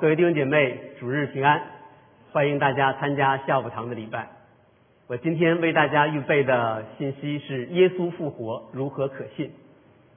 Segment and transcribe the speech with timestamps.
[0.00, 1.60] 各位弟兄姐妹，主日平安！
[2.30, 4.28] 欢迎大家参加下午堂的礼拜。
[5.06, 9.50] 我今天为大家预备的信息是耶稣复活如何可信。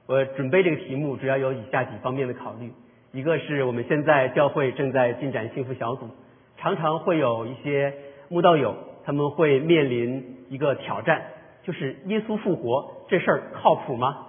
[0.06, 2.72] 我准备这个题目主要有以下几方面的考虑：
[3.12, 6.08] 一个是我们现在教会正在进展幸福小组，
[6.56, 7.92] 常常会有一些
[8.28, 11.22] 慕道友他们会面临一个挑战，
[11.64, 14.28] 就是耶稣复活这事儿靠谱吗？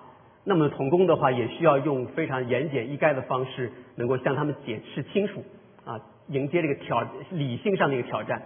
[0.49, 5.43] 那么童工的话也需要用非常言简意赅的方式，能够向他们解释清楚
[5.83, 8.41] 啊，迎接这个挑理性上的一个挑战。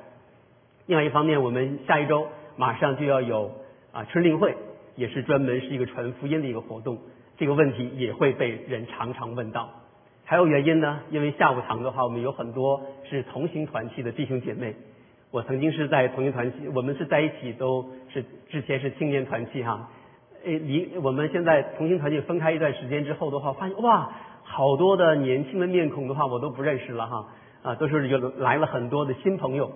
[0.88, 3.52] 另外一方面，我们下一周马上就要有
[3.92, 4.56] 啊春令会，
[4.96, 6.98] 也是专门是一个传福音的一个活动，
[7.38, 9.70] 这个问题也会被人常常问到。
[10.26, 11.02] 还有原因呢？
[11.12, 14.74] 因为下午堂的话，我们有很多是同行团契的弟兄姐妹。
[15.30, 19.88] 我曾经是在同行团契，我们是在一起，都是之前是青年团契哈。
[20.44, 24.10] 诶，离我们现在同行团体分开一段时间之后的话，发现哇，
[24.44, 27.28] 好多的年轻的面孔的话，我都不认识了哈，
[27.62, 29.72] 啊，都是有来了很多的新朋友，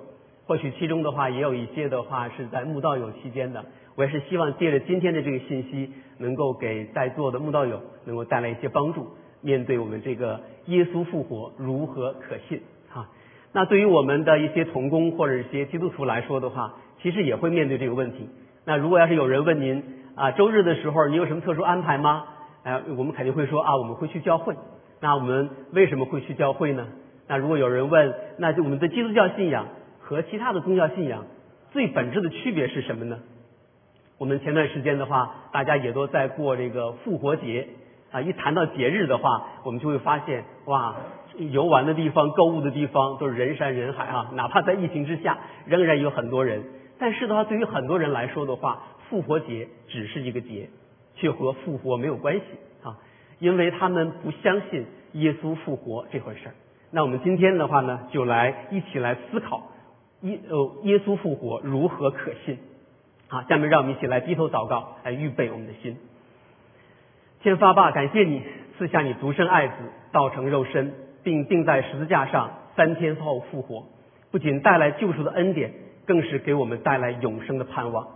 [0.46, 3.64] 或许其中的话也有一些的话是在慕道友期间的，
[3.96, 9.08] 我也是希望借着今天的这个信息，能够给在座的慕道友能够带来一些帮助，
[9.42, 13.08] 面对我们这个耶稣复活如何可信哈。
[13.54, 18.28] 那对于我们的一些同工或者一些基督徒来说的话，其实也会面对这个问题。
[18.66, 19.84] 那如果要是有人问您，
[20.16, 22.24] 啊，周日的时候你有什么特殊安排吗？
[22.64, 24.56] 哎，我们肯定会说啊，我们会去教会。
[25.02, 26.88] 那我们为什么会去教会呢？
[27.28, 29.68] 那如果有人问，那就我们的基督教信仰
[30.00, 31.26] 和其他的宗教信仰
[31.72, 33.20] 最本质的区别是什么呢？
[34.18, 37.68] 我们前段时间的话，大家也都在过这个复活节
[38.12, 38.22] 啊。
[38.22, 40.96] 一谈到节日的话，我们就会发现哇，
[41.38, 44.32] 游玩的地方、购物的地方都是人山人海啊。
[44.34, 46.64] 哪怕在疫情之下，仍然有很多人。
[46.98, 50.70] 但是的话，对于很多人来说的话，复活节只是一个节，
[51.16, 52.42] 却和复活没有关系
[52.84, 52.98] 啊，
[53.40, 56.56] 因为他们不相信耶稣复活这回事儿。
[56.92, 59.72] 那我们今天的话呢，就来一起来思考
[60.22, 62.58] 耶呃耶稣复活如何可信
[63.28, 63.42] 好。
[63.44, 65.98] 下面让我们一起来低头祷告，来预备我们的心。
[67.42, 68.42] 天发爸，感谢你
[68.78, 69.74] 赐下你独生爱子，
[70.12, 70.94] 道成肉身，
[71.24, 73.86] 并钉在十字架上，三天后复活，
[74.32, 75.72] 不仅带来救赎的恩典，
[76.06, 78.08] 更是给我们带来永生的盼望。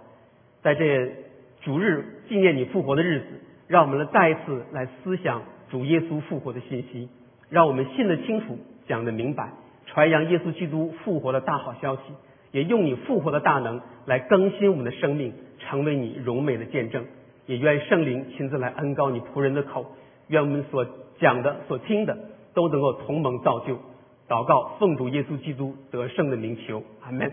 [0.61, 1.11] 在这
[1.61, 3.25] 主日纪念你复活的日子，
[3.67, 7.09] 让我们来再一次来思想主耶稣复活的信息，
[7.49, 9.51] 让我们信得清楚，讲得明白，
[9.85, 12.01] 传扬耶稣基督复活的大好消息，
[12.51, 17.05] 也用你复活的大能来更新我们的生命，成为你荣美的见证。
[17.45, 19.85] 也愿圣灵亲自来恩高你仆人的口，
[20.27, 20.85] 愿我们所
[21.19, 22.15] 讲的、所听的
[22.53, 23.75] 都能够同盟造就。
[24.27, 27.31] 祷告，奉主耶稣基督得胜的名求，阿门。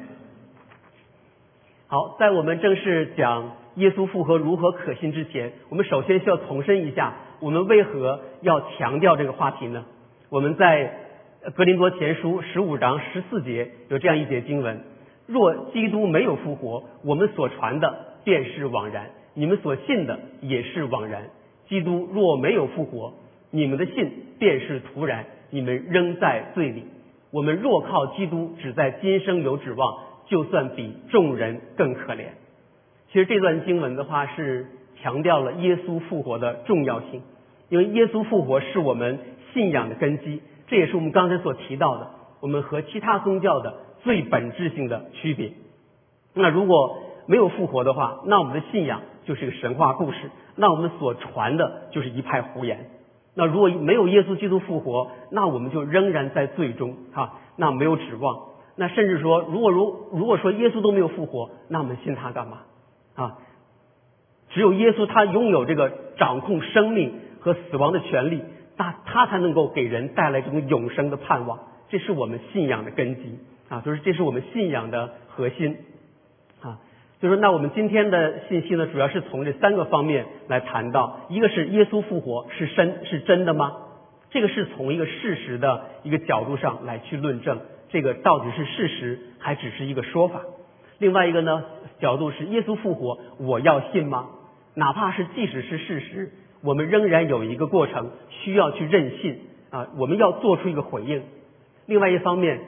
[1.88, 9.84] 好，在我们正式讲耶稣复活如何可信之前，我们首先需要重申一下，我们为何要强调这个话题呢？
[10.28, 10.92] 我们在
[11.54, 14.80] 格林多前书十五章十四节有这样一节经文：
[15.26, 21.22] 若基督没有复活，我们所传的便是枉然，你们所信的也是枉然。
[21.68, 23.14] 基督若没有复活，
[23.52, 24.10] 你们的信
[24.40, 26.82] 便是徒然，你们仍在罪里。
[27.30, 29.98] 我们若靠基督，只在今生有指望。
[30.26, 32.26] 就算比众人更可怜。
[33.10, 34.66] 其实这段经文的话是
[35.00, 37.22] 强调了耶稣复活的重要性，
[37.68, 39.18] 因为耶稣复活是我们
[39.54, 42.10] 信仰的根基，这也是我们刚才所提到的
[42.40, 45.52] 我们和其他宗教的最本质性的区别。
[46.34, 52.90] 那如果没有复活的话，那我们的信仰就是个神话故事，那我们所传的就是一派胡言。
[53.34, 58.55] 那如果没有耶稣基督复活，那我们就仍然在罪中啊，那没有指望。
[58.76, 62.58] 那甚至说，如果如如果说耶稣都没有复活，那我们信他干嘛
[63.14, 63.38] 啊？
[64.50, 68.42] 只有耶稣他拥有这个掌控生命和死亡的权利，
[68.76, 71.58] 那他才能够给人带来这种永生的盼望。
[71.88, 73.38] 这是我们信仰的根基
[73.68, 75.76] 啊，就是这是我们信仰的核心
[76.60, 76.78] 啊。
[77.20, 83.72] 就说那我们今天的信息呢，主要是从这三个方面来谈到：一个是耶稣复活是真是真的吗？
[84.30, 87.58] 这个是从一个事实的一个角度上来去论证。
[87.88, 90.40] 这个到底是事实还只是一个说法？
[90.98, 91.64] 另外一个呢
[92.00, 94.26] 角度是耶稣复活，我要信吗？
[94.74, 99.40] 哪怕是即使是事实，我们仍然有一个过程需要去认信
[99.70, 101.22] 啊，我们要做出一个回应。
[101.86, 102.60] 另外一方面，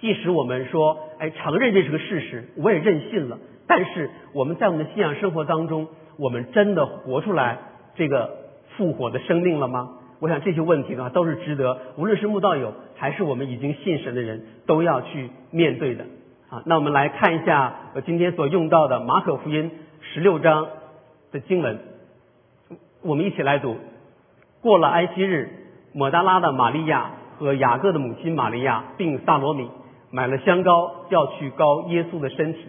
[0.00, 5.88] 即使我们说哎承认这是个事实，我也认信了，但是我们在我们的信仰生活当中，
[6.18, 7.58] 我们真的活出来
[7.94, 8.30] 这个
[8.76, 9.96] 复活的生命了吗？
[10.20, 16.04] 我想这些问题的话，都是值得无论是慕道友还是我们已经信神的人都要去面对的
[16.50, 16.62] 啊。
[16.66, 19.70] 那我们来看一下我今天所用到的马可福音
[20.00, 20.68] 十六章
[21.32, 21.78] 的经文，
[23.02, 23.76] 我们一起来读。
[24.60, 25.48] 过了安息日，
[25.94, 29.70] 抹大拉的玛利亚和雅各的母亲玛利亚，并萨罗米
[30.10, 32.60] 买了香膏，要去膏耶稣的身体。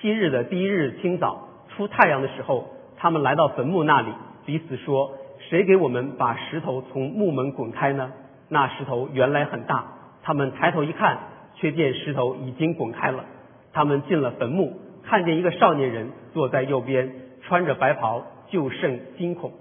[0.00, 4.08] 七日的第一日清早，出太阳的时候，他们来到坟墓那里，
[4.46, 5.12] 彼此说
[5.48, 8.12] ：“谁给我们把石头从墓门滚开呢？”
[8.48, 9.84] 那石头原来很大，
[10.22, 11.18] 他们抬头一看，
[11.54, 13.24] 却见石头已经滚开了。
[13.72, 17.12] 他们进了坟墓，看见一个少年人坐在右边，
[17.42, 19.52] 穿着白袍，就甚惊恐。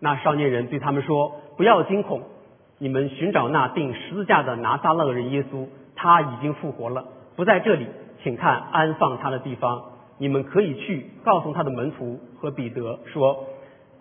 [0.00, 2.22] 那少年人对他们说：“不要惊恐，
[2.78, 7.86] 你们寻找那钉十字架的拿撒勒人耶稣，他已经复活了，不在这里，
[8.22, 9.82] 请看安放他的地方。
[10.18, 13.44] 你们可以去告诉他的门徒和彼得说，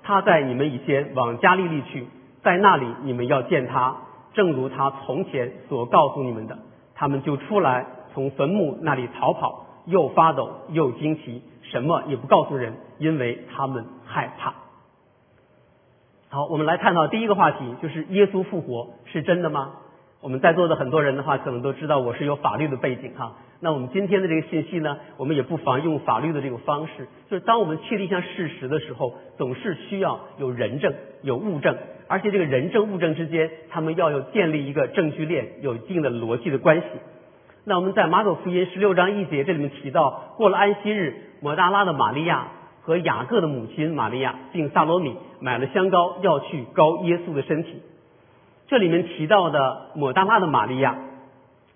[0.06, 2.07] 他在你们以前往加利利去，
[2.44, 3.98] 在那里你们要见他。”
[4.36, 6.60] 正如他从前所告诉你们的，
[6.94, 14.54] 他们就出来从坟墓那里逃跑，又发抖又惊奇，什么也不告诉人，因为他们害怕。
[16.28, 19.72] 好，我们来探讨第一个话题，就是耶稣复活是真的吗？
[20.19, 23.36] 我们在座的很多人的话，可能都知道我是有法律的背景哈。
[23.62, 30.94] 那我们今天的这个信息呢，我们也不妨用法律的这个方式，就是当我们确立一项事实的时候，总是需要有人证、
[31.24, 31.75] 有物证。
[32.07, 36.86] 而且这个人证物证之间，他们要有建立一个证据链，有一定的逻辑的关系。
[37.63, 42.50] 那我们在马可福音十六章一节这里面提到，过了安息日，抹大拉的玛利亚
[42.84, 47.81] 和雅各的母亲玛利亚，并萨罗米买了香膏，要去膏耶稣的身体。
[48.68, 50.96] 这里面提到的抹大拉的玛利亚，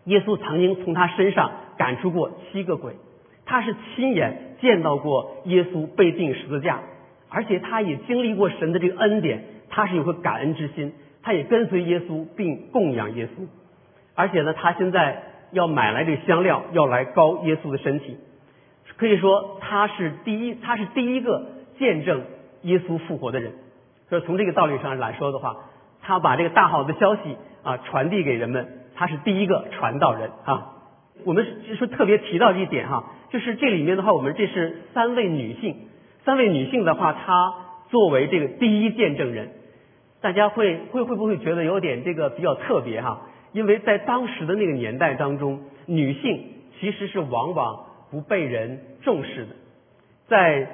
[0.06, 2.94] 耶稣曾经从他身上赶出过七个鬼，
[3.46, 6.81] 他是亲眼见到过耶稣被钉十字架，
[7.30, 9.46] 而且他也经历过神的这个恩典。
[9.72, 13.46] 他是有个感恩之心，他也跟随耶稣并供养耶稣，
[14.16, 15.22] 而且呢，他现在
[15.52, 18.18] 要买来这香料，要来膏耶稣的身体。
[18.98, 21.46] 可以说，他是第一，他是第一个
[21.78, 22.24] 见证
[22.64, 23.54] 耶稣复活的人。
[24.10, 25.56] 所以从这个道理上来说的话，
[26.02, 30.79] 他把这个大好的消息啊传递给人们，他是第一个传道人啊。
[31.25, 35.75] 我们就说特别提到一点哈，就是这里面的话，我们这是三位女性，
[36.25, 37.54] 三位女性的话，她
[37.89, 39.51] 作为这个第一见证人。
[40.21, 43.21] 大家会会会不会觉得有点这个比较特别哈？
[43.54, 46.44] 因为在当时的那个年代当中，女性
[46.80, 49.56] 其实是往往不被人重视的。
[50.27, 50.68] 在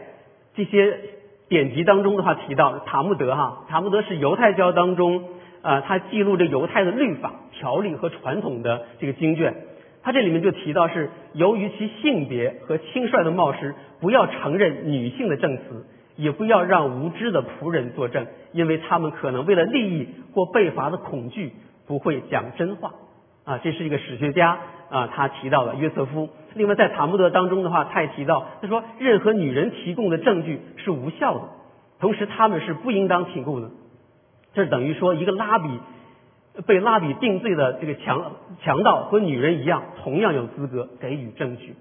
[0.56, 1.00] 这些
[1.47, 5.24] 典籍当中的话提到塔木德哈，塔木德是犹太教当中
[5.62, 9.56] 啊，它记录着犹太的律法、条例和传统的这个经卷。
[10.06, 15.86] 他这里面就提到是由于其性别和轻率的冒失，不要承认女性的证词。
[16.18, 21.52] 也不要让无知的仆人作证，因为他们可能为了利益或被罚的恐惧，
[21.88, 22.94] 不会讲真话。
[23.44, 24.57] 啊，这是一个史学家
[24.90, 26.30] 啊，他提到了约瑟夫。
[26.54, 31.42] 另外，在塔木德当中的话，他也提到，他说任何女人提供的证据是无效的，
[32.00, 33.72] 同时他们是不应当提供的。
[34.54, 35.68] 这等于说，一个拉比
[36.66, 38.31] 被拉比定罪的这个强
[38.62, 41.75] 强盗和女人一样，同样有资格给予证据。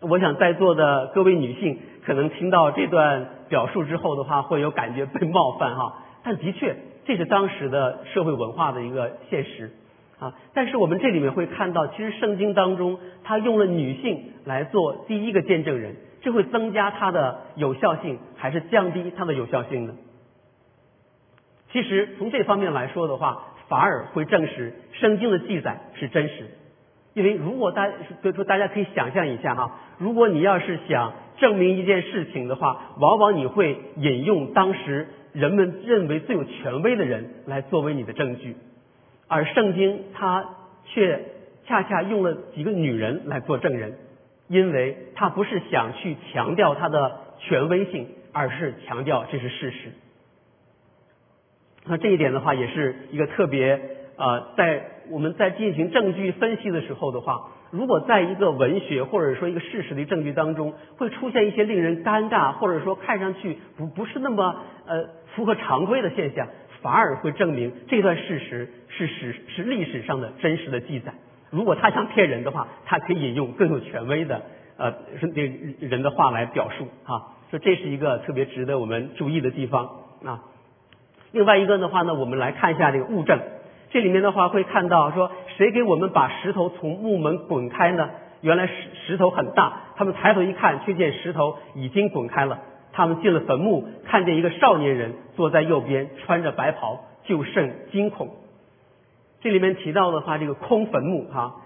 [0.00, 5.94] 我想在座的各位女性可能听到这段表述之后的话，会有感觉被冒犯哈。
[6.24, 9.70] 但的确，这是当时的社会文化的一个现实
[10.18, 10.34] 啊。
[10.54, 19.94] 但是我们这里面会看到，其实圣经当中它用了女性来做第一个见证人，这会增加它的有效性，还是降低它的有效性呢？
[21.72, 26.46] 其实从这方面来说的话，反而会证实圣经的记载是真实。
[27.12, 27.88] 因为如果大，
[28.22, 38.56] 所以说大家可以想象一下哈，如果你要是想证明一件事情的话，往往你会引用当时人们认为最有权威的人来作为你的证据，
[39.26, 40.44] 而圣经它
[40.86, 41.24] 却
[41.66, 43.98] 恰恰用了几个女人来做证人，
[44.48, 49.90] 因为它不是想去强调它的权威性，而是强调这是事实。
[51.86, 53.80] 那这一点的话，也是一个特别
[54.16, 54.84] 呃在。
[55.10, 64.54] 我们在进行证据分析的时候的话，如果在一个文学或者说一个事实的证据当中，会出现一些令人尴尬或者说看上去不不是那么
[64.86, 66.46] 呃符合常规的现象，
[66.80, 71.12] 反而会证明这段事实是史是历史上的真实的记载。
[71.50, 74.42] 如果他想骗人的话，他可以引用更有权威的
[74.76, 74.94] 呃
[75.34, 75.42] 那
[75.88, 79.90] 人的话来表述啊，说这是一个特别值得我们注意的地方
[80.24, 80.44] 啊。
[81.32, 83.38] 另外一个的话呢，我们来看一下这个物证。
[83.90, 88.10] 这里面的话会看到说，谁给我们把石头从木门滚开呢？
[88.40, 88.72] 原来石
[89.06, 92.60] 石头很大，他们抬头一看，却见石头已经滚开了。
[92.92, 98.30] 他们进了坟墓，看见一个少年人坐在右边，穿着白袍，就甚惊恐。
[99.40, 101.56] 这里面提到的话，这个空坟墓哈，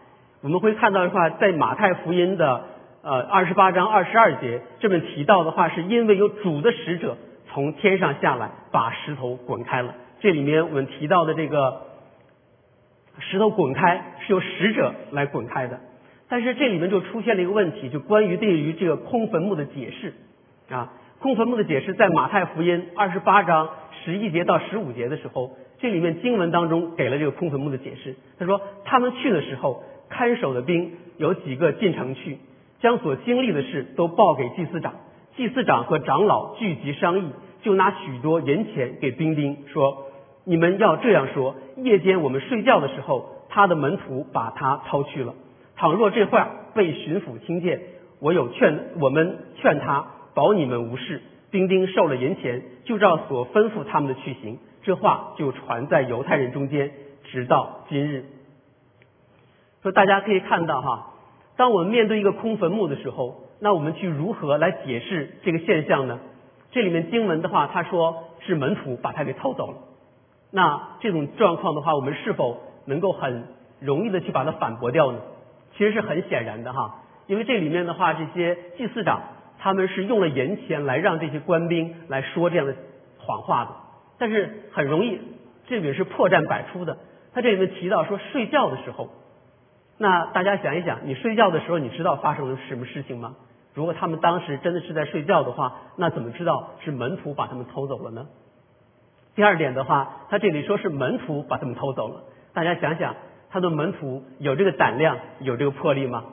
[0.42, 2.64] 我们会看到的话，在马太福音的
[3.02, 7.16] 呃二十八章二十二节这边提到的话，是因为有主的使者
[7.54, 9.94] 从天上下来，把石头滚开了。
[10.18, 11.82] 这里面我们提到的这个。
[13.20, 15.78] 石头滚开是由使者来滚开的。
[16.28, 20.14] 但是这里面就出现了一个问题，就关于对于这个空坟墓的解释
[20.68, 23.70] 啊，空坟墓的解释在马太福音二十八章
[24.04, 28.16] 十一节到十五节的时候，这里面经文当中给了这个空坟墓的解释。
[28.36, 32.38] 他说他们去的时候，看守的兵有几个进城去，
[32.80, 34.94] 将所经历的事都报给祭司长，
[35.36, 37.30] 祭司长和长老聚集商议，
[37.62, 40.06] 就拿许多银钱给兵丁说
[40.46, 45.34] ：“你们要这样说，夜间我们睡觉的时候，他的门徒把他掏去了。”
[45.76, 47.80] 倘若这话被巡抚听见，
[48.20, 51.20] 我有劝我们劝他保你们无事。
[51.50, 54.58] 丁丁受了银钱，就照所吩咐他们的去行。
[54.82, 56.92] 这话就传在犹太人中间，
[57.24, 58.26] 直到今日。
[59.82, 61.14] 说大家可以看到哈，
[61.56, 66.20] 当我们面对一个空坟墓的时候，那我们去如何来解释这个现象呢？
[66.70, 69.78] 这里面经文的话，他说是门徒把他给偷走了。
[70.50, 73.44] 那这种状况的话，我们是否能够很
[73.80, 75.18] 容易的去把它反驳掉呢？
[75.72, 79.22] 其实是很显然的哈，因为这里面的话，这些祭司长
[79.58, 82.76] 他们是用了银钱来让这些官兵来说这样的
[83.18, 83.70] 谎话的，
[84.18, 85.18] 但是很容易，
[85.68, 86.98] 这里面是破绽百出的。
[87.32, 89.08] 他这里面提到说睡觉的时候，
[89.96, 93.36] 那大家想一想，你睡觉的时候，你知道发生了什么事情吗？
[93.74, 98.26] 如果他们当时真的是在睡觉的话，那怎么知道是门徒把他们偷走了呢？
[99.34, 103.14] 第二点的话，他这里说是门徒把他们偷走了，大家想想。
[103.50, 106.24] 他的门徒有这个胆量，有这个魄力吗？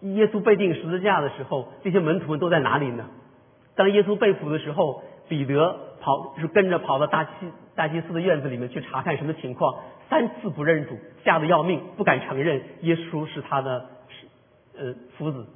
[0.00, 3.04] 耶稣被钉十字架的时候，这些门徒们都在哪里呢？
[3.76, 7.30] 当耶稣被捕的时候，彼得跑是跟着跑到大祭
[7.76, 9.76] 大祭司的院子里面去查看什么情况，
[10.10, 13.86] 三次不认主，吓得要命，不敢承认耶稣是他的
[14.76, 15.46] 呃夫子。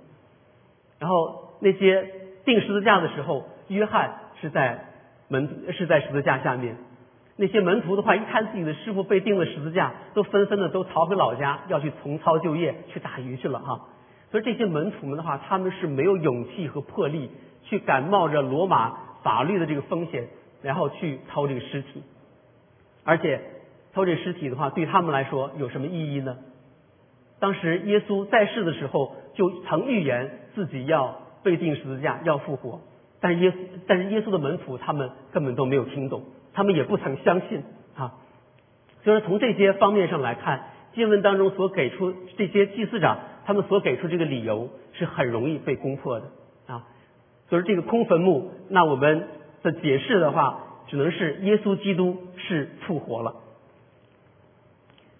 [0.98, 2.10] 然后那些
[2.44, 4.86] 钉十字架的时候，约翰是在
[5.28, 6.76] 门是在十字架下面。
[7.36, 13.88] 那些门徒的话，一看自己的师傅被钉了十字架，都纷纷的都逃回老家，要去重操旧业，去打鱼去了哈。
[14.30, 17.30] 所以这些门徒们的话，他们是没有勇气和魄力
[17.64, 20.28] 去敢冒着罗马法律的这个风险，
[20.62, 22.02] 然后去偷这个尸体。
[23.04, 23.40] 而且
[23.92, 26.38] 偷这尸体的话，对他们来说有什么意义呢？
[27.38, 32.80] 当时耶稣在世的时候，就曾预言自己要被钉十字架，要复活。
[33.20, 33.52] 但耶，
[33.86, 36.24] 但是耶稣的门徒他们根本都没有听懂。
[36.54, 37.62] 他们也不曾相信
[37.94, 38.14] 啊，
[39.04, 46.26] 所以说从这些方面上来看，经文当中所给出这些祭司长他们所给出这个理由是很容易被攻破的
[46.66, 46.86] 啊。
[47.48, 49.28] 所以这个空坟墓，那我们
[49.62, 53.34] 的解释的话，只能是耶稣基督是复活了。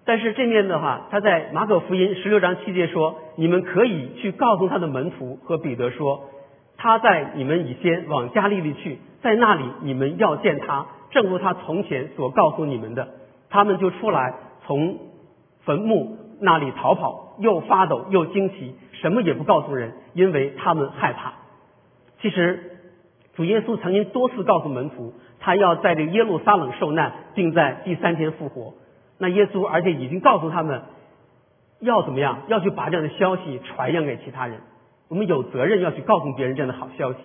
[0.06, 6.30] 但是这面的话，他在马可福音十六章七节说：“你们可以去告诉他的门徒和彼得说，
[6.76, 13.08] 他在你们以先往加利利去，在那里你们要见他。”正如他从前所告诉你们的，
[13.50, 14.34] 他们就出来
[14.66, 14.98] 从
[15.64, 21.32] 坟墓那里逃跑，又发抖又惊奇，什么也不告诉人，因为他们害怕。
[22.20, 22.78] 其实
[23.34, 28.74] 主耶稣曾经多次告诉门徒，他要在这耶路撒冷受难，并在第三天复活。
[29.18, 30.82] 那耶稣而且已经告诉他们，
[31.80, 34.60] 要怎么样，要去把这样的消息传扬给其他人。
[35.08, 37.18] 我们有责任要去告诉别人这样的好消息。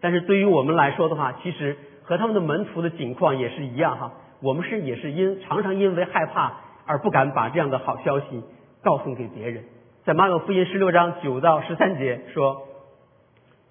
[0.00, 1.76] 但是对于我们来说的话，其实。
[2.08, 6.52] 和他们的门徒的境况也是一样哈，我们是也是因常常因为害怕
[6.86, 8.44] 而不敢把这样的好消息
[8.84, 9.64] 告诉给别人。
[10.04, 12.62] 在马可福音十六章九到十三节说，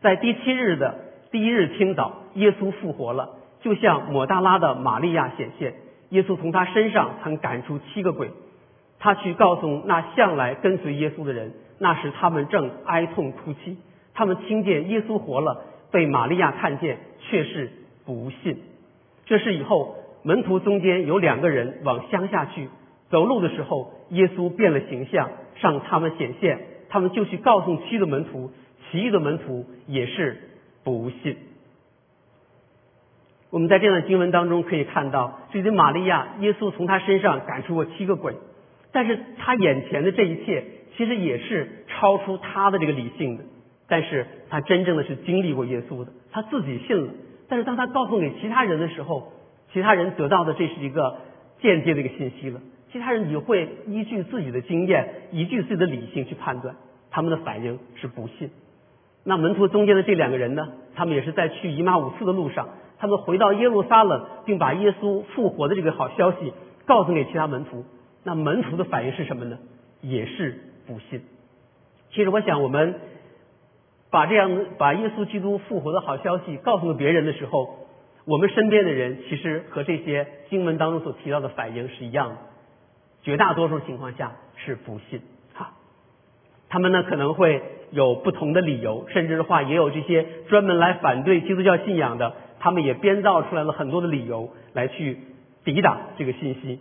[0.01, 0.95] 在第七日的
[1.31, 5.75] 第一日清早，耶稣复活了，就像抹大拉的玛利亚显现。
[6.09, 8.29] 耶稣从他身上曾赶出七个鬼，
[8.99, 13.77] 他去告诉那向来跟随耶稣的人，那时他们正哀痛哭泣，
[14.13, 17.71] 他们听见耶稣活了，被玛利亚看见，却是。
[18.07, 18.59] 不信，
[19.25, 22.69] 这是以后门徒中间有两个人往乡下去
[23.09, 28.51] 走路的时候，耶稣变了形象，向他们显现，他们就去告诉其余的门徒，
[28.91, 30.37] 其余的门徒也是
[30.83, 31.35] 不信。
[33.55, 38.33] 我们在这样的经文当中可以看到，这些玛利亚，耶稣从他身上赶出过七个鬼，
[38.91, 40.65] 但是他眼前的这一切
[40.97, 43.45] 其实也是超出他的这个理性的，
[43.87, 47.13] 但是他真正的是经历过耶稣的，他自己信了。
[47.47, 49.31] 但是当他告诉给其他人的时候，
[49.71, 51.19] 其他人得到的这是一个
[51.61, 52.59] 间接的一个信息了。
[52.91, 56.75] 其他人也会依据自己的经验，依据自己的理性去判断，
[57.09, 58.49] 他们的反应是不信。
[59.23, 60.67] 那门徒中间的这两个人呢？
[60.93, 66.53] 他们也是在去姨妈五次的路上，他们回到耶路撒冷，并把耶稣复活的这个好消息
[66.85, 67.85] 告诉给其他门徒。
[68.23, 69.57] 那门徒的反应是什么呢？
[70.01, 71.21] 也是不信。
[72.11, 72.95] 其实我想我们。
[74.11, 77.79] 把这样把耶稣基督复活的好消息告诉别人的时候，
[78.23, 82.35] 我们身边的人其实和这些经文当中所提到的反应是一样的，
[83.23, 85.19] 绝大多数情况下是不信
[85.53, 85.73] 哈。
[86.69, 87.61] 他们呢可能会
[87.91, 92.35] 有不同的理由，甚至的话也有这些专门来反对基督教信仰的，
[92.65, 95.19] 他们也编造出来了很多的理由来去
[95.63, 96.79] 抵挡这个信息。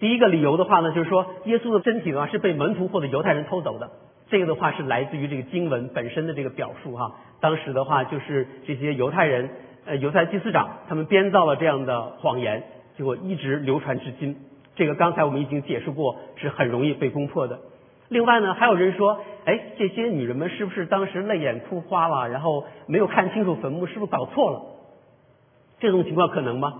[0.00, 3.90] 第一个理由的话呢，就是说耶稣的身体的话是被门徒或者犹太人偷走的。
[4.28, 7.14] 这个的话是来自于这个经文本身的这个表述哈。
[7.40, 9.50] 当时的话就是这些犹太人
[9.86, 12.64] 呃犹太祭司长他们编造了这样的谎言，
[12.98, 14.36] 结果一直流传至今。
[14.74, 17.60] 这个刚才我们已经解释过，是很容易被攻破的。
[18.08, 24.73] 另外呢，还有人说，哎，这些女人们是不是当时泪眼哭花了，然后没有看清楚坟墓，是不是搞错了？
[25.80, 26.74] 这种情况可能吗？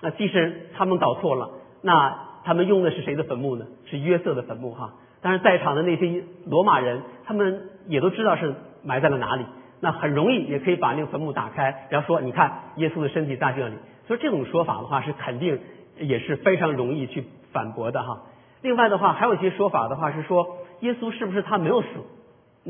[0.00, 1.50] 那即使他们搞错了，
[1.82, 3.66] 那他们用的是谁的坟墓呢？
[3.86, 4.94] 是约瑟的坟墓哈。
[5.20, 8.54] 但是在场的那些罗马人，他们也都知道是
[8.84, 9.44] 埋在了哪里，
[9.80, 13.74] 那很容易也可以把那个坟墓打开，然后说，你看耶稣的身体在这里。
[14.06, 15.58] 所以这种说法的话，是肯定
[15.98, 18.22] 也是非常容易去反驳的哈。
[18.62, 21.88] 另外的话，还有一些说法的话是说，耶稣是不是他没有死？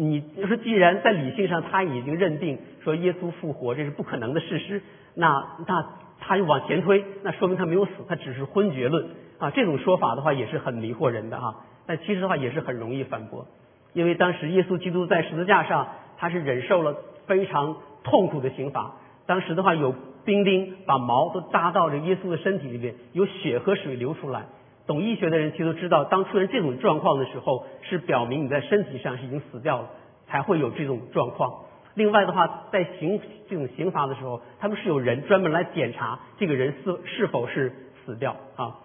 [0.01, 4.81] 你就是既然在理性上他已经认定说耶稣复活这是不可能的事实，
[5.15, 5.87] 那那
[6.21, 9.51] 他又往前推，那说明他没有死，他只是昏厥论啊。
[9.51, 11.65] 这种说法的话也是很迷惑人的哈。
[11.85, 13.47] 但其实的话也是很容易反驳，
[13.93, 16.95] 因为当时耶稣基督在十字架上，他是忍受了
[17.27, 18.95] 非常痛苦的刑罚。
[19.27, 24.47] 当时的话有兵丁把矛都扎到这耶稣的身体里面，有血和水流出来。
[24.89, 29.91] 懂医学的人其实都知道，当出现这种状况的时候，是表明你在身体上是已经死掉了，
[30.27, 31.67] 才会有这种状况。
[31.95, 37.73] 另外的话，在刑这种刑罚的时候，他们是有人专门来检查这个人是是否是
[38.05, 38.79] 死掉啊。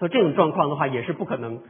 [0.00, 1.60] 所以这种状况的话，也是不可能。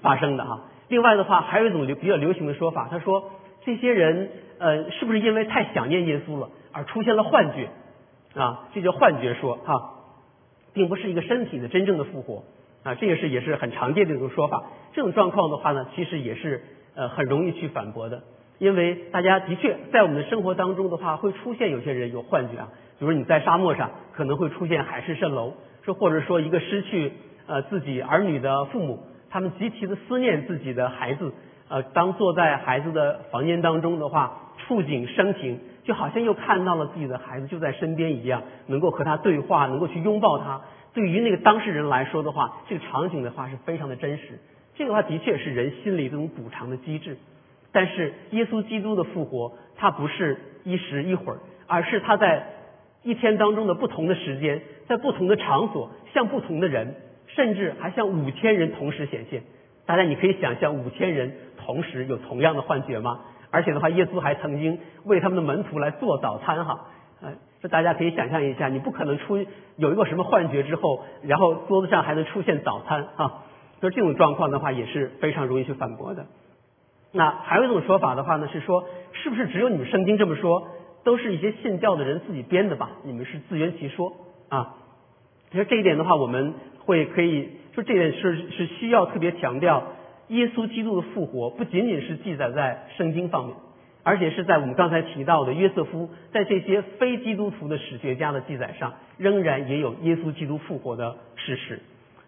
[0.00, 3.30] 发生的哈，另外的话还有一种流比较流行的说法，他说
[3.62, 7.68] 这些人呃是不是因为太想念耶稣了而出现了幻觉
[8.40, 8.70] 啊？
[8.72, 9.90] 这叫幻觉说哈，
[10.72, 12.44] 并不是一个身体的真正的复活
[12.82, 14.64] 啊，这个是也是很常见的一种说法。
[14.92, 16.62] 这种状况的话呢，其实也是
[16.94, 18.22] 呃很容易去反驳的，
[18.58, 22.68] 因为大家的确在我们的生活当中的话，会出现有些人有幻觉啊，
[22.98, 27.12] 比如你在沙漠上可能会出现海市蜃楼，说或者说一个失去
[27.46, 29.00] 呃自己儿女的父母。
[29.30, 31.32] 他们极其的思念自己的孩子，
[31.70, 40.60] 呃，当坐在孩子的房间当中的话，触景生情，就好像又看到了自己的孩子就在身边一样，能够和他对话，能够去拥抱他。
[40.94, 44.38] 对于那个当事人来说的话，这个场景的话是非常的真实。
[44.74, 47.16] 这个话的确是人心里这种补偿的机制。
[47.72, 52.46] 但是耶稣基督的复活，他不是一时一会儿，而是他在
[53.02, 56.94] 一天当中的不同的时间，在不同的场所，向不同的人。
[57.28, 59.42] 甚至还向五千人同时显现，
[59.86, 63.20] 大家你可以想象五千人同时有同样的幻觉吗？
[63.50, 66.88] 而且的话，耶稣还曾经为他们的门徒来做早餐哈，
[67.22, 69.38] 呃，这大家可以想象一下，你不可能出
[69.76, 73.44] 有一个什么幻觉之后，然后桌子上还能出现早餐哈，
[73.80, 76.26] 就这种状况的话也是非常容易去反驳的。
[77.12, 80.68] 那还有一种说法的话呢，是说是不是只有你们圣经这么说，
[81.04, 82.90] 都是一些信教的人自己编的吧？
[83.04, 84.12] 你们是自圆其说
[84.48, 84.74] 啊？
[85.50, 86.52] 其实这一点的话，我们。
[86.84, 89.84] 会可以说这件事是需要特别强调，
[90.26, 93.54] 耶稣基督的复活不仅仅是记载在圣经方面，
[94.04, 101.80] 而且是在我们刚才提到的约瑟夫在这些非基督徒的史学家的记载上，仍然也有耶稣基督复活的事实。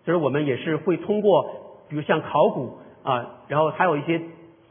[0.04, 4.20] 就是我们也是会通过，比如像考古啊，然后还有一些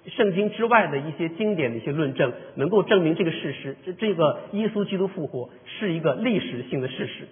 [0.08, 7.28] 圣经之外的一些经典的一些论证，能够证明这个事实，这这个耶稣基督复活是一个历史性的事实。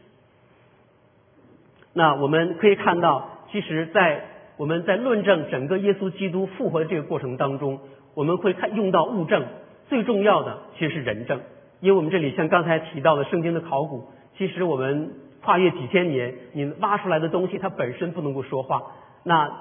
[1.94, 4.24] 那我们可以看到，其实，在
[4.58, 7.80] 我们在论证整个耶稣基督复活的这个过程当中，
[8.14, 9.46] 我们会看用到物证，
[9.90, 11.42] 最重要的其实是人证，
[11.80, 18.84] 因为我们这里像刚才提到的圣经的考古，其实我们跨越几千年，你挖出来的东西它本身不能够说话，
[19.24, 19.52] 那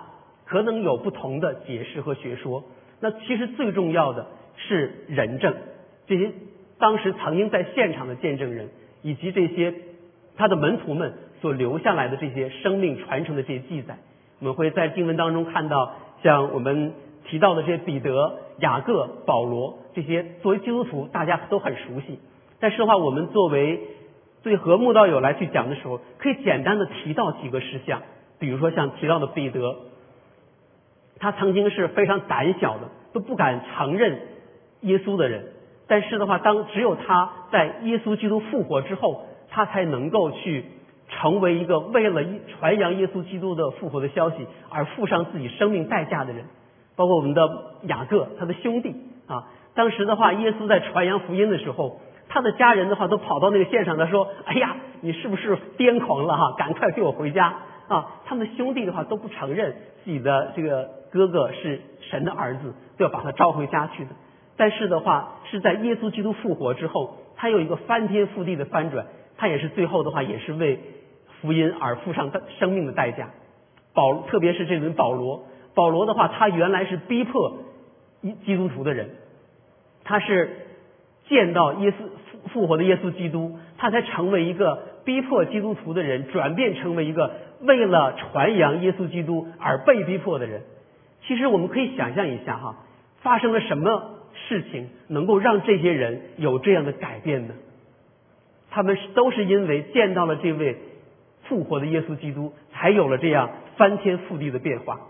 [0.47, 2.65] 可能有不同的解释和学说。
[3.01, 5.55] 那其实最重要的是人证，
[6.07, 6.33] 这些
[6.79, 8.69] 当时曾经在现场的见证人，
[9.03, 9.75] 以及这些
[10.37, 11.13] 他的门徒们。
[11.41, 13.97] 所留下来的这些生命传承的这些记载，
[14.41, 16.93] 我们会在经文当中看到，像我们
[17.31, 22.19] 提到的这些彼得、雅各、保罗这些作为基督徒大家都很熟悉。
[22.59, 23.81] 但是的话，我们作为
[24.43, 28.03] 对和睦道友来去讲的时候，可以简单的提到几个事项，
[28.41, 29.77] 比如说像提到的彼得，
[31.19, 34.21] 他曾经是非常胆小的，都不敢承认
[34.81, 35.53] 耶稣的人。
[35.87, 40.65] 但是的话，当只有他在耶稣基督复活之后，他才能够去。
[41.13, 46.45] 成为一个为了传扬耶稣基督的复活的消息而付上自己生命代价的人，
[46.97, 48.95] 包括我们的雅各，他的兄弟
[49.27, 49.49] 啊。
[49.75, 56.55] 当时的话，耶稣在传扬福音的时候，他的家人的话都跑到那个线上，他说：“哎呀，你是不是癫狂了哈？
[56.59, 57.55] 赶快给我回家
[57.89, 64.11] 啊，他们的兄弟的话都不承认自己的这个哥哥是神的儿子，都要把他召回家去的。
[64.57, 69.07] 但是的话，是在耶稣基督复活之后，他有一个翻天覆地的翻转，
[69.39, 70.81] 他也是最后的话，也是为
[71.41, 73.31] 福音而付上生命的代价。
[73.95, 75.45] 保，特别是这轮保罗，
[75.81, 77.55] 保罗的话，他原来是逼迫
[78.21, 79.09] 一基督徒的人，
[80.05, 80.51] 他是
[81.27, 90.65] 见到耶稣复复活的耶稣基督，他才成为一个逼迫基督徒的人，转变成为一个为了传扬耶稣基督而被逼迫的人。
[91.27, 92.77] 其实我们可以想象一下哈，
[93.23, 97.55] 发生了什么事情能够让这些人有这样的改变呢？
[98.71, 100.77] 他们都是因为见到了这位
[101.45, 103.49] 复活的耶稣基督，才有了这样。
[103.77, 105.01] 翻天覆地的变化，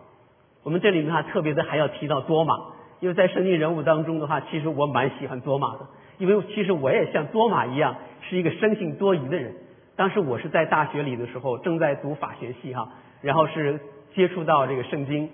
[0.63, 2.55] 我们这里面哈特别的还要提到多马，
[3.01, 5.87] 因为在圣经人物当中的话，其实我蛮喜欢多马的，
[6.19, 7.97] 因为其实我也像多马一样
[8.29, 9.55] 是一个生性多疑的人。
[9.97, 12.91] 当时我是在大学里的时候，正在读法学系哈，
[13.23, 13.81] 然后是
[14.15, 15.31] 接触到这个圣经，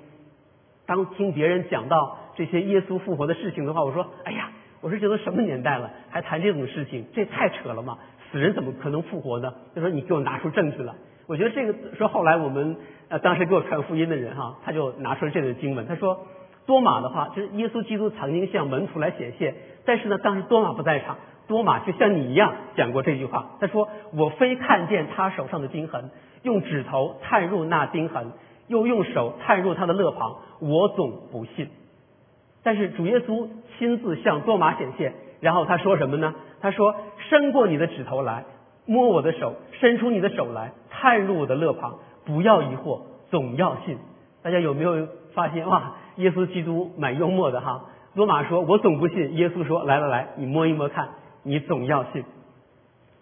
[0.86, 7.98] 当听别人讲到这些耶稣复活的事情的话，我说，哎呀，我说这都什么年代了，还谈这种事情，这太扯了嘛，
[8.30, 9.52] 死人怎么可能复活呢？
[9.74, 10.94] 就说你给我拿出证据来。
[11.26, 12.76] 我觉得这个说后来我们
[13.08, 16.26] 呃当时给我传福音的人哈，他就拿出了这段经文，他说
[16.66, 21.16] 多马的话就是耶稣基督曾经向门徒来显现，但是呢当时多马不在场，
[21.48, 26.10] 多马就像你一样讲过这句话，他说我非看见他手上的钉痕，
[26.42, 28.32] 用指头探入那钉痕，
[28.68, 31.68] 又用手探入他的肋旁，我总不信。
[32.62, 36.34] 但是主耶稣亲自向多马显现，然后他说什么呢？
[36.60, 36.94] 他说
[37.28, 38.44] 伸过你的指头来。
[38.86, 43.98] 摸我的手，伸出你的手来，探入我的肋旁，不要疑惑，总要信。
[44.42, 45.96] 大家有没有发现哇？
[46.16, 47.84] 耶稣基督蛮幽默的哈。
[48.14, 51.10] 罗马说：“我总不信。”耶稣说：“来来来，你摸一摸看，
[51.42, 52.24] 你总要信。”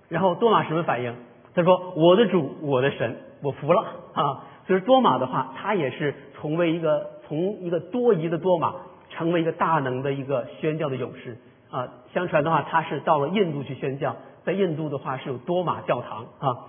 [0.08, 1.16] 然后多马什么反应？
[1.54, 8.74] 他说：“我的主，我的神，我服了啊！”所以多马的话，他也是从为一个从一个多疑的多马，
[9.10, 11.38] 成为一个大能的一个宣教的勇士
[11.70, 11.88] 啊。
[12.12, 14.14] 相传的话，他是到了印度去宣教。
[14.44, 16.66] 在印度的话是有多玛教堂啊，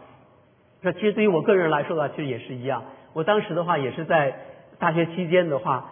[0.81, 2.83] 那其实对于我个人来说的话，其实也是一样。
[3.13, 4.35] 我当时的话也是在
[4.79, 5.91] 大学期间的话，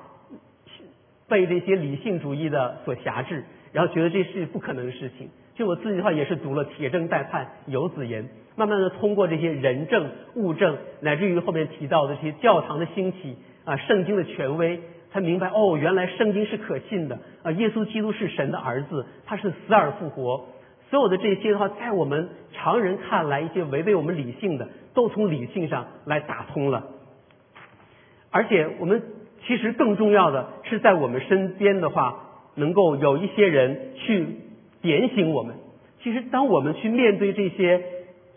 [1.28, 5.30] 被这些理性主义的所辖制，然后觉得这是不可能的事情。
[5.56, 20.46] 就我自己的话也是读了铁证待判、游子言，慢慢的通过这些人证、物证，乃至于后面提到的这些教堂的兴起啊、圣经的权威，才明白哦，原来圣经是可信的啊，耶稣基督是神的儿子，他是死而复活。
[20.94, 26.84] 所有的这些的话，在我们常人看来，一些违背我们理性的，都从理性上来打通了。
[28.30, 29.02] 而且，我们
[29.44, 32.20] 其实更重要的是，在我们身边的话，
[32.54, 34.38] 能够有一些人去
[34.84, 35.56] 点醒我们。
[36.04, 37.84] 其实，当我们去面对这些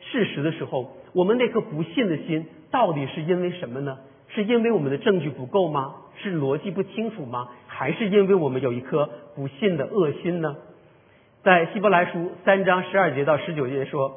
[0.00, 3.98] 事实的时候，我们那颗不信的心，到底是因为什么呢？
[4.28, 5.94] 是因为我们的证据不够吗？
[6.22, 7.48] 是逻辑不清楚吗？
[7.66, 10.56] 还是因为我们有一颗不信的恶心呢？
[11.46, 14.16] 在希伯来书三章十二节到十九节说：“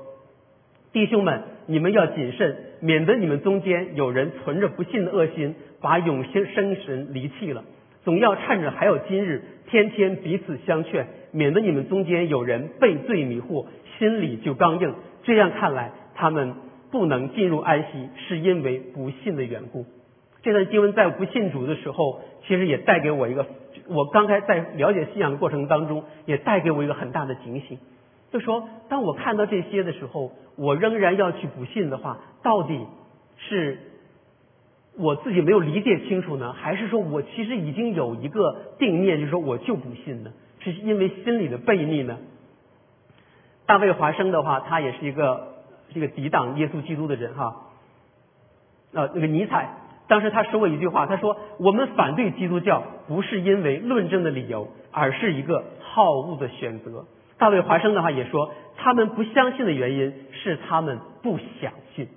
[0.91, 7.63] 弟兄们，你们要谨慎，免得你们中间有人存着不信的恶心，把永生生神离弃了。
[8.03, 13.67] 总要趁着还有今日，天天彼此相劝，免得你们中间有人被罪迷惑，
[13.99, 14.95] 心里就刚硬。
[15.21, 16.55] 这样看来，他们
[16.91, 19.85] 不能进入安息，是因为不信的缘故。”
[20.41, 23.45] 这段经文在不信主的时候，其实也带给我一个。
[23.89, 27.79] 我刚才在了解信仰的过程当中，也带给我一个很大的警醒，
[28.31, 32.85] 就说当我看到这些的时候，我仍然要去不信的话，到底
[33.37, 33.79] 是
[34.95, 40.31] 我自己没有理解清楚呢，还是说我其实已经有一个定念，就是说我就不信呢？
[40.59, 42.19] 是因为心里的悖逆呢？
[43.65, 45.55] 大卫华生的话，他也是一个
[45.93, 47.55] 这个抵挡耶稣基督的人哈，
[48.93, 49.78] 呃，那个尼采。
[50.09, 57.05] 当时他说过一句话，他说：“我们反对基督教，不是因为论证的理由，而是一个好恶的选择。”
[57.37, 62.07] 大卫华生的话也说：“他们不相信的原因是他们不想信。”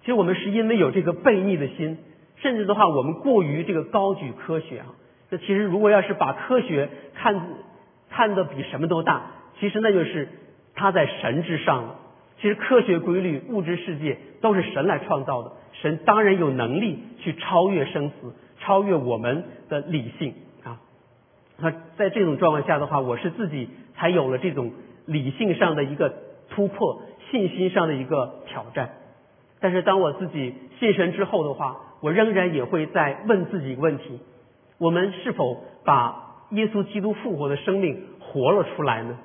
[0.00, 1.98] 其实我们是因为有这个悖逆的心，
[2.36, 4.86] 甚至的话，我们过于这个高举科学啊。
[5.28, 7.40] 那其实如果要是把科学看
[8.10, 9.20] 看得比什么都大，
[9.60, 10.28] 其实那就是
[10.74, 11.96] 他在神之上了。
[12.40, 15.52] 其实科学规律、物质世界都是神来创造的。
[15.84, 20.80] 神当然有能力去超越生死，超越我们的理性啊。
[21.58, 24.72] 那在这种状况下的话，我是自己才有了这种
[25.04, 26.14] 理性上的一个
[26.48, 28.92] 突破，信心上的一个挑战。
[29.60, 34.20] 但是当我自己信神之后的话，我仍然也会在问自己一个问题：
[34.78, 39.18] 我们是否把耶稣基督复活的生命活了出来呢？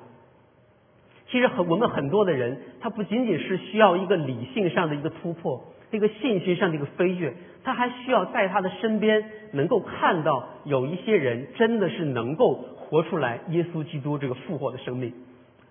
[1.30, 5.64] 其实很我们很多的人，他不仅仅是需要一个理性上的一个突破。
[5.90, 15.12] 这个信心上的一个飞跃，他还需要在他的身边能够看到有一些人真的是能够活出来耶稣基督这个复活的生命。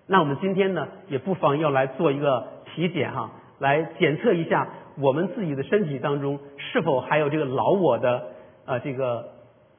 [0.06, 8.28] 那我们今天呢，也不妨要来做一个体检哈，来检测一下我们自己的身体当中是否还有这个老我的
[8.66, 9.28] 呃这个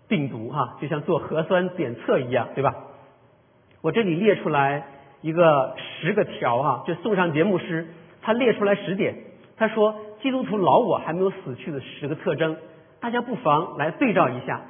[0.08, 2.74] 病毒哈，就像做核酸检测一样，对吧？
[3.82, 4.86] 我这里列出来
[5.22, 7.88] 一个十个条哈，就送上节目师
[8.22, 9.16] 他列出来十点，
[9.58, 12.58] 他说基督徒老我还没有死去的十个特征，
[13.00, 14.62] 大家不妨来对照一下，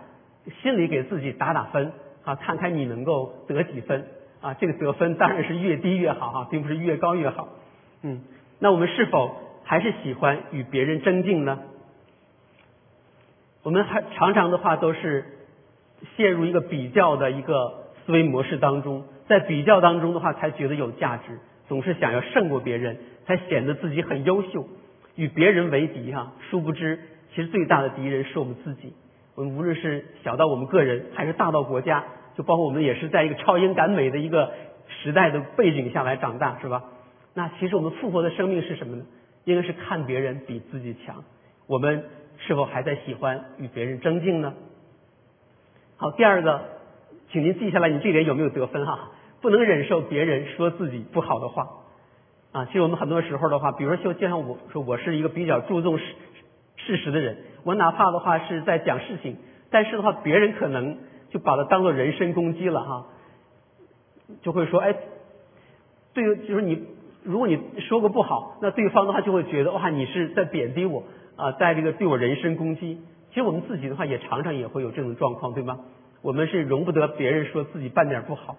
[0.62, 1.92] 心里给自己打打分
[2.24, 4.08] 啊，看看你能够得几分。
[4.42, 7.48] 啊，这个得分当然是越低越好哈，并不是越高越好。
[8.02, 8.24] 嗯，
[8.58, 11.60] 那我们是否还是喜欢与别人争竞呢？
[13.62, 15.26] 我们还常常的话都是
[16.18, 21.38] 陷入一个比较的一个思维模式当中，在比较当中的话才觉得有价值，
[21.68, 24.66] 总是想要胜过别人，才显得自己很优秀，
[25.16, 26.34] 与别人为敌哈。
[26.50, 27.00] 殊不知，
[27.34, 28.94] 其实最大的敌人是我们自己。
[29.36, 32.04] 我们无论是小到我们个人，还是大到国家。
[32.36, 34.54] 就包括我们也是在一个超英赶美的一个
[34.88, 36.84] 时代的背景下来长大，是吧？
[37.34, 39.06] 那其实我们复活的生命是什么呢？
[39.44, 41.24] 应该是看别人比自己强。
[41.68, 42.06] 我们
[42.38, 44.54] 是否还在喜欢与别人争竞呢？
[45.98, 46.62] 好，第二个，
[47.32, 49.12] 请您记下来，你这点有没有得分哈？
[49.42, 51.68] 不能忍受别人说自己不好的话
[52.52, 52.66] 啊。
[52.66, 56.04] 其实我们很多时候的话，比如说就像我说，我是一个比较注重事
[56.78, 59.38] 事实的人，我哪怕的话是在讲事情，
[59.70, 60.98] 但是的话，别人可能。
[61.32, 63.06] 就把它当做人身攻击了哈，
[64.42, 64.94] 就会说哎，
[66.14, 66.86] 对，就是你，
[67.24, 71.06] 如果你说个不好，那对方的话就会觉得哇，你是在贬低我
[71.38, 73.00] 啊，在这个对我人身攻击。
[73.30, 75.80] 其实我们自己的话也常常也会有这种状况，对吗？
[76.22, 78.58] 我们是容不得别人说自己半点不好，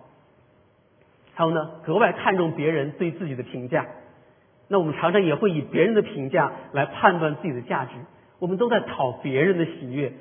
[1.43, 3.85] 还有呢，格外看重别人对自己的评价。
[4.69, 7.91] 那我们常常也会以别人的评价来判断自己的价值，
[8.39, 10.13] 我们都在讨别人的喜悦。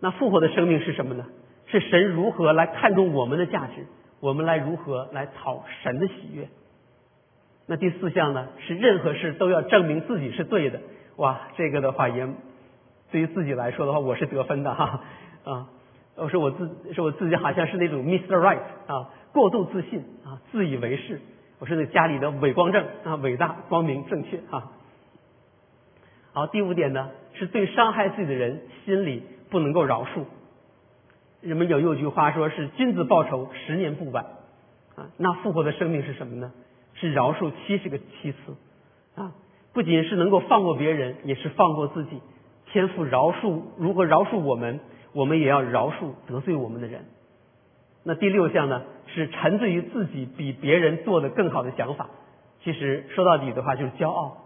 [0.00, 1.26] 那复活的生命是什么呢？
[1.66, 3.84] 是神如何来看重我们的价值，
[4.20, 6.48] 我们来如何来讨神的喜悦。
[7.66, 8.48] 那第四项呢？
[8.66, 10.80] 是任何事都要证明自己是对的。
[11.16, 12.26] 哇，这个的话也
[13.12, 15.02] 对于自己来说的话，我是得分的哈
[15.44, 15.68] 啊！
[16.16, 18.34] 我说我自说我自己好像是那种 Mr.
[18.38, 21.20] Right 啊，过度自信啊，自以为是。
[21.60, 24.72] 我是那家里的伟光正啊，伟大、光明、正确啊。
[26.32, 30.24] 好，第五点呢，是对伤害自己的人心里不能够饶恕。
[31.40, 34.24] 人们有有句话说是君子报仇，十年不晚
[34.96, 35.06] 啊。
[35.18, 36.50] 那复活的生命是什么呢？
[36.94, 38.56] 是饶恕七十个妻子
[39.14, 39.34] 啊。
[39.72, 42.20] 不仅是能够放过别人，也是放过自己。
[42.72, 44.80] 天赋饶恕，如何饶恕我们，
[45.12, 47.04] 我们也要饶恕得罪我们的人。
[48.02, 48.82] 那第六项呢，
[49.14, 52.08] 是沉醉于自己比别人做的更好的想法。
[52.62, 54.36] 其实说到底的话，就是骄傲。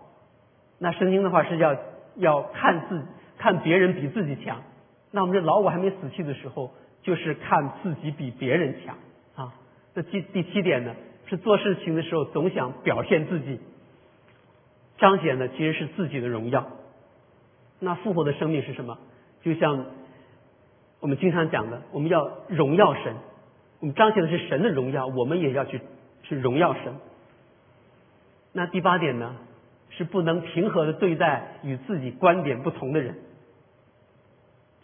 [0.79, 1.77] 那圣经的话是要
[2.17, 3.03] 要看自
[3.39, 4.63] 看别人比自己强。
[5.11, 6.73] 那我们这老我还没死去的时候。
[7.05, 8.97] 就是看自己比别人强
[9.35, 9.55] 啊。
[9.93, 10.95] 那第第七点呢，
[11.27, 13.59] 是做事情的时候总想表现自己，
[14.99, 16.65] 彰显的其实是自己的荣耀。
[17.81, 18.99] 那复活的生命是什么？
[19.43, 19.87] 就像
[21.01, 23.17] 我们经常讲的，我们要荣耀神，
[23.83, 25.79] 我们彰显的是神的荣耀，我们也要去
[26.23, 26.95] 去荣耀神。
[28.53, 29.37] 那第八点呢，
[29.91, 33.19] 是不能平和的对待与自己观点不同的人，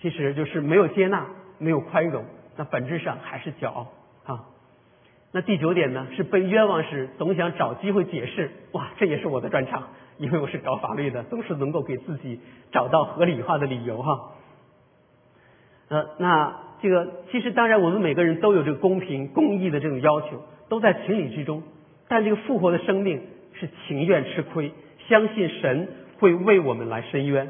[0.02, 1.26] 其实就是没有接纳。
[1.60, 2.24] 没有宽容，
[2.56, 3.88] 那本质上还是骄傲
[4.24, 4.44] 啊。
[5.32, 14.30] 那第九点呢，是被冤枉时总想找机会解释，哇，这也是我的专长，因为我是搞法律的，总是能够给自己找到合理化的理由哈。
[15.88, 21.62] 呃，那这个其实当然，我们每个人都有这个公平公义的这种要求，都在情理之中。
[22.08, 23.20] 但这个复活的生命
[23.52, 24.72] 是情愿吃亏，
[25.08, 25.88] 相信神
[26.18, 27.48] 会为我们来伸冤。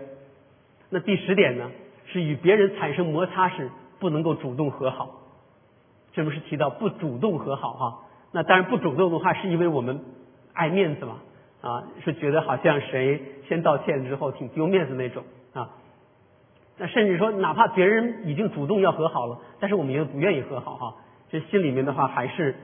[0.90, 1.70] 那第十点呢，
[2.06, 3.70] 是与别人产生摩擦时。
[4.00, 5.10] 不能够主动和好，
[6.12, 7.98] 这不是提到不主动和好哈？
[8.30, 10.00] 那当然不主动的话，是因为我们
[10.52, 11.16] 爱面子嘛
[11.62, 15.70] 啊，是觉得好像谁先道歉之后挺丢面子那种啊。
[16.78, 20.94] 那甚至说，哪怕别人已经主动要和好了，但是我们又不愿意和好哈，
[21.28, 22.54] 这心里面的话还是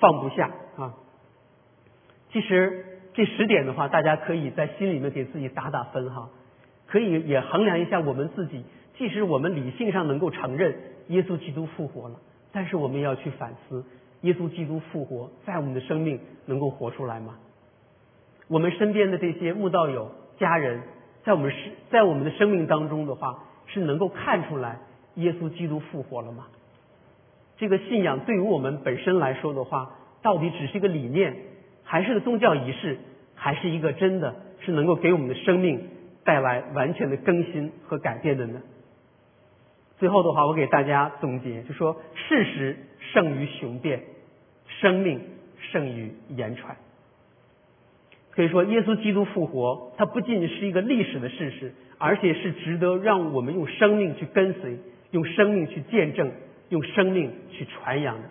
[0.00, 0.94] 放不下啊。
[2.32, 6.30] 其实这十点的话，大家可以在心里面给自己打打分哈，
[6.86, 8.64] 可以也衡量一下我们自己。
[8.98, 10.74] 即使我们理性上能够承认
[11.08, 12.16] 耶稣基督复活了，
[12.52, 13.84] 但是我们要去反思：
[14.22, 17.34] 耶稣基督复活在我们的生命能够活出来吗？
[18.48, 20.82] 我们身边的这些慕道友、家人，
[21.24, 21.56] 在我们是
[21.90, 24.78] 在我们的生命当中的话，是能够看出来
[25.14, 26.46] 耶稣基督复活了吗？
[27.56, 31.36] 这个信仰对于我们本身来说的话，到底只是一个理念，
[31.82, 32.98] 还是个宗教仪式，
[33.34, 35.88] 还是一个真的是能够给我们的生命
[36.24, 38.60] 带来完全的更新和改变的呢？
[39.96, 42.76] 最后的话，我给大家总结，就说事实
[43.12, 44.02] 胜于雄辩，
[44.66, 45.20] 生命
[45.58, 46.76] 胜于言传。
[48.34, 54.76] 可以说，耶稣基督复活，它不仅仅是一个历史的事实，而且是值得让我们用生命去跟随，
[55.12, 56.32] 用生命去见证，
[56.68, 58.28] 用生命去传扬的。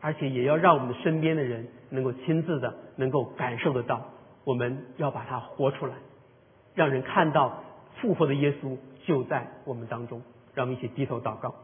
[0.00, 4.10] 而且也要让我们的身边的人能够亲自的能够感受得到，
[4.44, 5.94] 我们要把它活出来，
[6.74, 7.62] 让人看到
[8.00, 10.20] 复活的耶稣就在我们当中。
[10.54, 11.54] 让我们一起低头祷告。